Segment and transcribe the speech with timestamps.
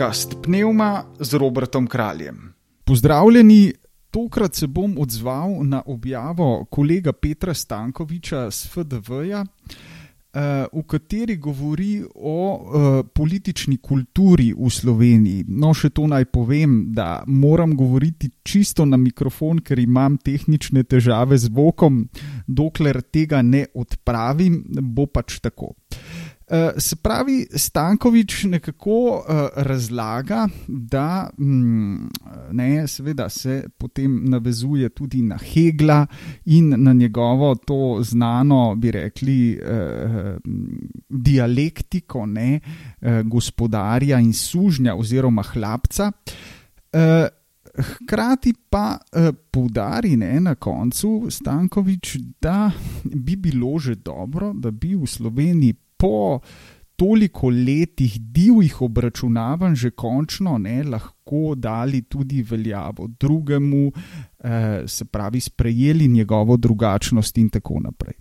[0.00, 2.52] podcast Pneuma z Robertom Kraljem.
[2.84, 3.72] Pozdravljeni,
[4.10, 12.02] tokrat se bom odzval na objavo kolega Petra Stankoviča z FDV-ja, eh, v kateri govori
[12.14, 15.44] o eh, politični kulturi v Sloveniji.
[15.48, 21.36] No, še to naj povem, da moram govoriti čisto na mikrofon, ker imam tehnične težave
[21.36, 22.06] z vokom,
[22.48, 25.74] dokler tega ne odpravim, bo pač tako.
[25.76, 26.19] Uh,
[26.78, 32.08] se pravi, Stankovič nekako uh, razlaga, da mm,
[32.52, 36.06] ne, seveda, se potem navezuje tudi na Hegla
[36.44, 40.36] in na njegovo to znano, bi rekli, uh,
[41.08, 46.12] dialektiko ne, uh, gospodarja in sužnja oziroma hlapca.
[46.92, 47.00] Uh,
[47.78, 52.70] Hkrati pa eh, poudari ne, na koncu Stankovič, da
[53.04, 56.40] bi bilo že dobro, da bi v Sloveniji po
[56.96, 63.92] toliko letih divjih obračunavanj že končno ne, lahko dali tudi veljavo drugemu,
[64.38, 68.14] eh, se pravi, sprejeli njegovo drugačnost in tako naprej.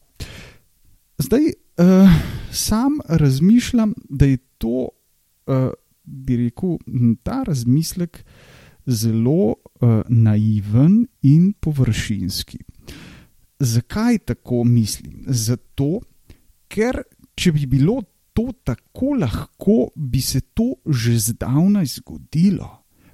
[1.18, 2.10] Zdaj, eh,
[2.52, 4.88] sam razmišljam, da je to,
[5.48, 5.70] eh,
[6.04, 6.78] bi rekel,
[7.24, 8.24] ta razmislek
[8.86, 12.58] zelo eh, naiven in površinski.
[13.60, 15.24] Zakaj tako mislim?
[15.28, 16.00] Zato,
[16.68, 17.04] ker
[17.40, 18.02] če bi bilo
[18.36, 22.70] to tako lahko, bi se to že zdavnaj zgodilo.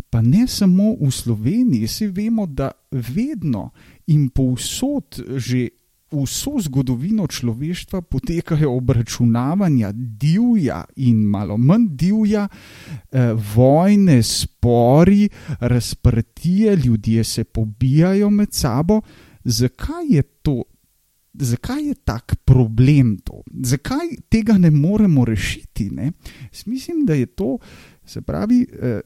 [0.09, 3.71] Pa ne samo v Sloveniji, vsi vemo, da vedno
[4.07, 5.67] in povsod že
[6.15, 17.23] vso zgodovino človeštva potekajo obračunavanja divja in malo manj divja, eh, vojne, spori, razprtije, ljudje
[17.23, 19.01] se pobijajo med sabo.
[19.43, 20.63] Zakaj je to
[21.39, 23.41] zakaj je tak problem to?
[23.63, 25.89] Zakaj tega ne moremo rešiti?
[25.89, 26.11] Ne?
[26.65, 27.57] Mislim, da je to,
[28.05, 29.01] se pravi, eh,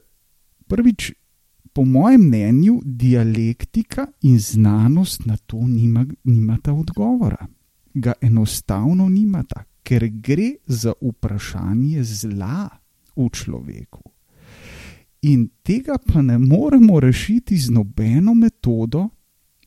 [0.68, 1.12] prvič,
[1.74, 7.48] po mojem mnenju, dialektika in znanost na to nima, nimata odgovora.
[7.94, 12.70] Ga enostavno nimata, ker gre za vprašanje zla
[13.16, 14.02] v človeku.
[15.22, 19.10] In tega pa ne moremo rešiti z nobeno metodo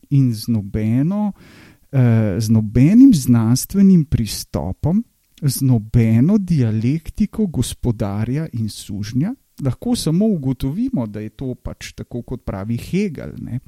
[0.09, 5.03] in z nobeno uh, z nobenim znanstvenim pristopom,
[5.41, 12.45] z nobeno dialektiko gospodarja in sužnja, lahko samo ugotovimo, da je to pač tako, kot
[12.45, 13.35] pravi Hegel.
[13.41, 13.59] Ne?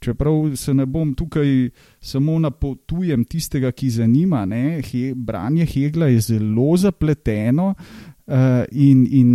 [0.00, 1.70] Čeprav se ne bom tukaj
[2.00, 4.80] samo napotujem tistega, ki zanima, ne?
[4.82, 8.34] He, branje Hegla je zelo zapleteno uh,
[8.72, 9.06] in.
[9.10, 9.32] in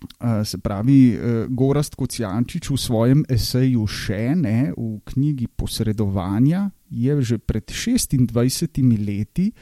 [0.00, 7.22] Uh, se pravi, uh, Gorast Kocijančič v svojem eseju še ne, v knjigi Posredovanja, je
[7.22, 9.52] že pred 26 leti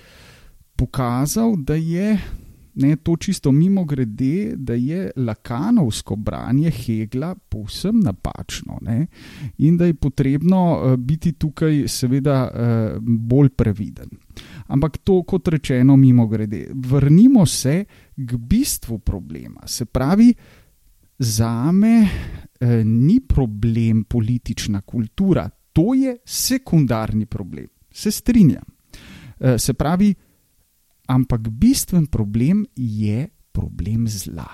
[0.76, 2.18] pokazal, da je
[2.78, 9.06] ne, to čisto mimo grede, da je lakanovsko branje Hegla povsem napačno ne,
[9.58, 14.08] in da je potrebno uh, biti tukaj, seveda, uh, bolj previden.
[14.66, 16.68] Ampak to, kot rečeno, mimo grede.
[16.74, 17.84] Vrnimo se
[18.16, 19.66] k bistvu problema.
[19.66, 20.34] Se pravi,
[21.18, 22.08] za me
[22.60, 27.66] eh, ni problem politična kultura, to je sekundarni problem.
[27.90, 28.64] Se strinjam.
[29.40, 30.14] Eh, se pravi,
[31.06, 34.48] ampak bistven problem je problem zla,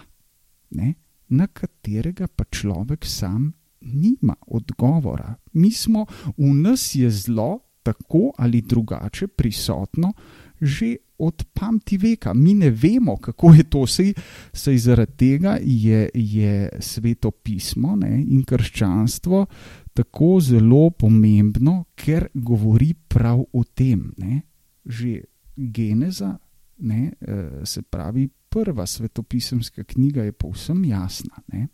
[0.71, 0.95] ne?
[1.29, 5.35] na katerega pa človek sam nima odgovora.
[5.53, 10.13] Mi smo, v nas je zlo tako ali drugače prisotno
[10.61, 12.35] že od pameti veka.
[12.35, 14.15] Mi ne vemo, kako je to, sej,
[14.53, 19.47] sej zaradi tega je, je sveto pismo ne, in krščanstvo
[19.95, 24.13] tako zelo pomembno, ker govori prav o tem.
[24.19, 24.43] Ne.
[24.85, 25.21] Že
[25.57, 26.35] Geneza,
[26.79, 31.69] ne, eh, se pravi, prva svetopisemska knjiga je povsem jasna, ne,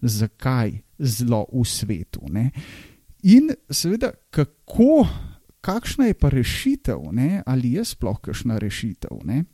[0.00, 2.28] zakaj zlo v svetu.
[2.28, 2.50] Ne.
[3.22, 5.06] In seveda, kako
[5.66, 7.42] kakšna je pa rešitev, ne?
[7.46, 9.18] ali je sploh kakšna rešitev.
[9.26, 9.44] Ne?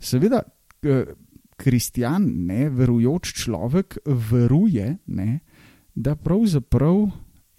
[0.00, 0.42] Seveda,
[1.60, 5.40] kristjan, ne, verujoč človek, veruje, ne,
[5.94, 7.08] da pravzaprav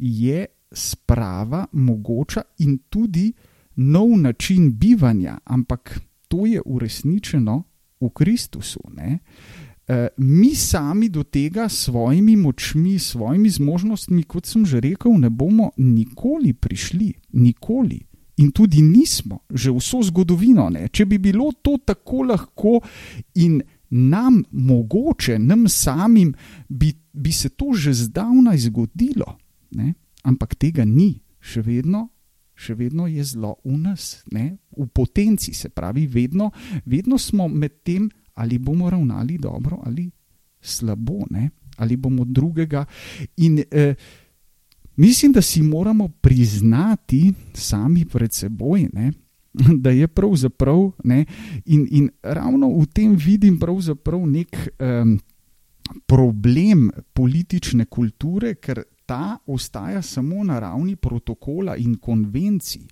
[0.02, 3.32] je sprava mogoča in tudi
[3.76, 7.64] nov način bivanja, ampak to je uresničeno
[8.02, 8.80] v Kristusu.
[8.96, 9.20] Ne.
[9.88, 15.12] Eh, mi sami do tega s svojimi močmi, s svojimi zmožnostmi, kot sem že rekel,
[15.20, 18.00] ne bomo nikoli prišli, nikoli.
[18.38, 20.70] In tudi nismo, že vso zgodovino.
[20.70, 20.88] Ne.
[20.88, 22.80] Če bi bilo to tako lahko
[23.36, 26.34] in nam mogoče, nam samim,
[26.70, 29.38] bi, bi se to že zdavnaj zgodilo.
[29.72, 29.94] Ne.
[30.24, 32.10] Ampak tega ni, še vedno,
[32.54, 34.58] še vedno je zlo v nas, ne.
[34.78, 36.52] v potenci, se pravi, vedno,
[36.86, 40.10] vedno smo med tem ali bomo ravnali dobro ali
[40.62, 41.50] slabo, ne?
[41.78, 42.86] ali bomo drugega.
[43.38, 43.96] In eh,
[44.96, 49.12] mislim, da si moramo priznati sami pred seboj, ne?
[49.84, 51.26] da je pravzaprav, ne?
[51.66, 53.60] in, in ravno v tem vidim
[54.28, 55.04] nek eh,
[56.06, 62.86] problem politične kulture, ker ta ostaja samo na ravni protokola in konvencij.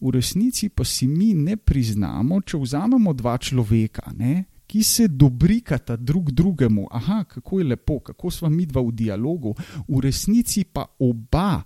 [0.00, 5.96] V resnici pa si mi ne priznamo, če vzamemo dva človeka, ne, ki se dobrikata
[5.96, 9.56] drug drugemu, aha, kako je lepo, kako smo mi dva v dialogu,
[9.88, 11.58] v resnici pa oba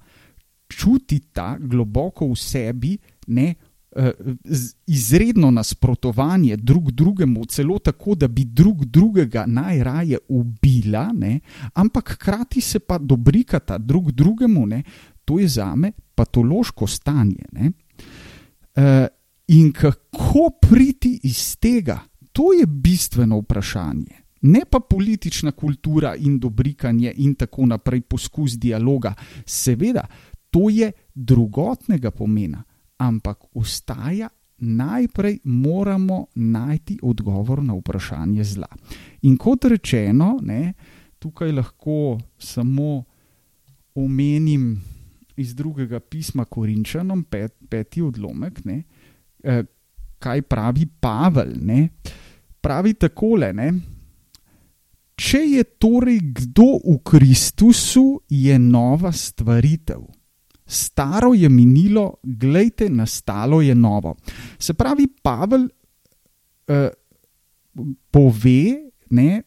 [0.65, 2.97] čutita globoko v sebi
[3.37, 3.53] ne,
[4.87, 11.41] izredno nasprotovanje drug drugemu, celo tako, da bi drug drugega najraje ubila, ne,
[11.75, 14.83] ampak hkrati se pa dobrikata drug drugemu, ne,
[15.25, 17.45] to je za me patološko stanje.
[18.77, 18.83] Uh,
[19.49, 22.01] in kako priti iz tega?
[22.33, 24.25] To je bistveno vprašanje.
[24.43, 29.15] Ne pa politična kultura in dobrikanje in tako naprej, poskus dialoga.
[29.47, 30.07] Seveda,
[30.51, 32.63] to je drugotnega pomena,
[32.99, 38.69] ampak ustaja, najprej moramo najti odgovor na vprašanje zla.
[39.23, 40.73] In kot rečeno, ne,
[41.19, 43.05] tukaj lahko samo
[43.95, 44.83] omenim
[45.37, 48.83] iz drugega pisma Korinčanom, pet, peti odlomek, ne,
[49.45, 49.65] eh,
[50.19, 51.53] kaj pravi Pavel.
[51.61, 51.89] Ne,
[52.61, 53.53] pravi takole.
[53.53, 53.73] Ne,
[55.15, 60.05] če je torej kdo v Kristusu, je nova stvaritev.
[60.67, 64.17] Staro je minilo, gledajte, nastalo je novo.
[64.59, 65.69] Se pravi, Pavel
[66.69, 66.89] eh,
[68.11, 69.43] pove, ne,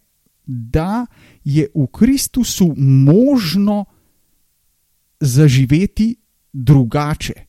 [0.45, 1.05] da
[1.43, 3.85] je v Kristusu možno
[5.19, 6.15] zaživeti
[6.53, 7.47] drugače.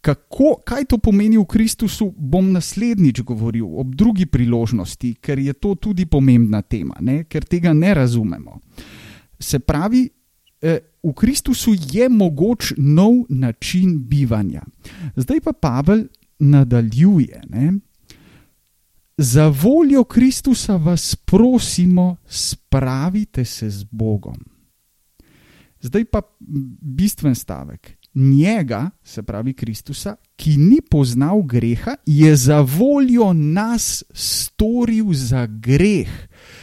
[0.00, 5.74] Kako, kaj to pomeni v Kristusu, bom naslednjič govoril, ob drugi priložnosti, ker je to
[5.74, 7.24] tudi pomembna tema, ne?
[7.24, 8.60] ker tega ne razumemo.
[9.40, 10.08] Se pravi,
[11.02, 14.62] v Kristusu je mogoč nov način bivanja.
[15.16, 16.04] Zdaj pa Pavel
[16.38, 17.42] nadaljuje.
[17.48, 17.72] Ne?
[19.16, 24.38] Za voljo Kristusa vas prosimo, spravite se z Bogom.
[25.80, 26.22] Zdaj pa
[26.80, 27.97] bistven stavek.
[28.18, 36.08] Njega, se pravi Kristusa, ki ni poznal greha, je za voljo nas storil za greh,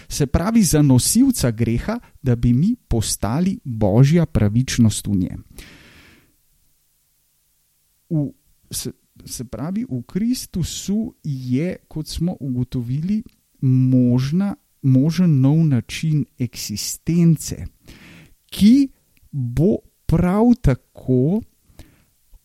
[0.10, 5.44] se pravi za nosilca greha, da bi mi postali božja pravičnost v njem.
[8.10, 8.28] V,
[8.72, 8.92] se,
[9.26, 13.24] se pravi, v Kristusu je, kot smo ugotovili,
[13.62, 17.66] možna, možen nov način eksistence,
[18.46, 18.90] ki
[19.32, 21.42] bo prav tako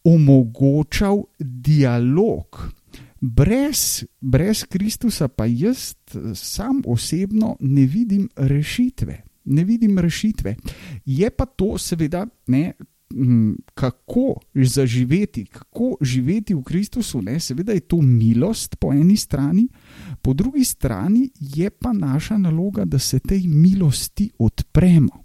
[0.04, 2.72] omogočal dialog.
[3.20, 5.94] Brez, brez Kristusa pa jaz
[6.34, 9.22] sam osebno ne vidim rešitve.
[9.44, 10.56] Ne vidim rešitve.
[11.04, 12.72] Je pa to, seveda, ne,
[13.74, 17.22] kako zaživeti, kako živeti v Kristusu.
[17.22, 19.68] Ne, seveda je to milost po eni strani,
[20.22, 25.24] po drugi strani je pa naša naloga, da se tej milosti odpremo.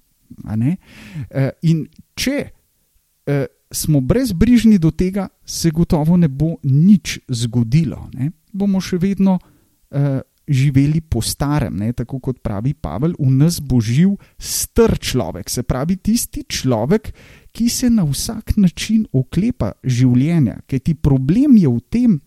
[1.29, 8.07] E, in če e, smo brezbrižni do tega, se gotovo ne bo nič zgodilo.
[8.13, 8.31] Ne?
[8.53, 11.91] Bomo še vedno uh, živeli po starem, ne?
[11.93, 17.11] tako kot pravi Pavel, v nas bo živ str človek, se pravi tisti človek,
[17.51, 20.61] ki se na vsak način oklepa življenja.
[20.67, 22.19] Ker ti problem je v tem,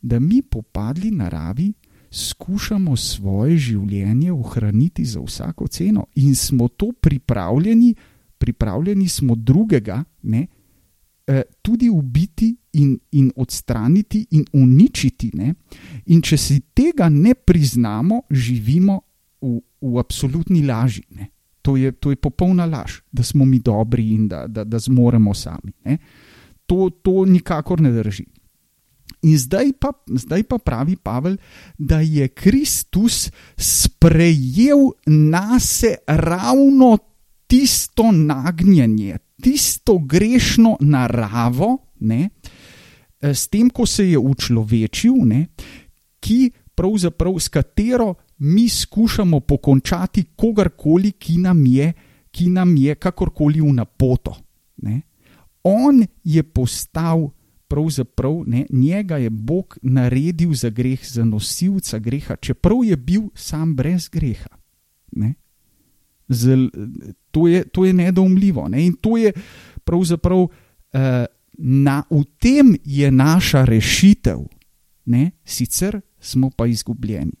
[0.00, 1.72] da mi popadli naravi
[2.08, 7.94] skušamo svoje življenje ohraniti za vsako ceno in smo to pripravljeni,
[8.38, 10.46] pripravljeni smo drugega, ne,
[11.26, 15.30] eh, tudi ubiti in, in odstraniti in uničiti.
[15.34, 15.54] Ne.
[16.06, 19.00] In če si tega ne priznamo, živimo
[19.40, 21.04] v, v absolutni laži.
[21.10, 21.28] Ne.
[21.62, 25.34] To je, to je popolna laž, da smo mi dobri in da, da, da zmoremo
[25.34, 25.74] sami.
[26.66, 28.24] To, to nikakor ne drži.
[29.22, 31.36] In zdaj pa, zdaj pa pravi Pavel,
[31.78, 36.98] da je Kristus sprejel na sebe ravno
[37.48, 42.28] tisto nagnjenje, tisto grešno naravo, ne,
[43.20, 45.46] s tem, ko se je učlovečil, ne,
[46.20, 51.92] ki pravzaprav s katero mi skušamo pokončati kogarkoli, ki nam je,
[52.30, 54.36] ki nam je kakorkoli v napoto.
[54.82, 55.00] Ne.
[55.64, 57.30] On je postal
[57.68, 63.76] pravzaprav ne, njega je Bog naredil za greh, za nosilca greha, čeprav je bil sam
[63.76, 64.48] brez greha.
[66.28, 66.68] Zel,
[67.30, 68.68] to, je, to je nedoumljivo.
[68.68, 68.86] Ne?
[68.86, 69.32] In to je
[69.84, 70.50] pravzaprav uh,
[71.58, 74.44] na, v tem je naša rešitev,
[75.06, 75.30] ne?
[75.44, 77.32] sicer smo pa izgubljeni.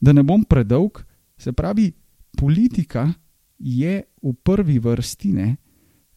[0.00, 1.02] Da ne bom predolg,
[1.40, 1.92] Se pravi,
[2.36, 3.12] politika
[3.58, 5.56] je v prvi vrsti, ne,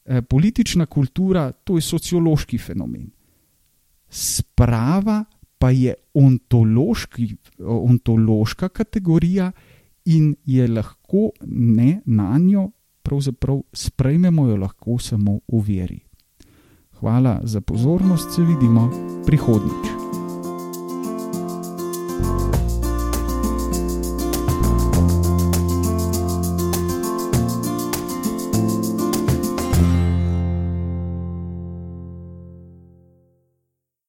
[0.06, 3.12] eh, politična kultura, to je sociološki fenomen.
[4.10, 5.24] Sprava
[5.58, 5.94] pa je
[7.64, 9.52] ontološka kategorija
[10.06, 12.70] in je lahko ne na njo,
[13.04, 16.00] pravzaprav sprejmemo jo lahko samo v veri.
[17.00, 18.90] Hvala za pozornost, se vidimo
[19.26, 20.03] prihodnjič.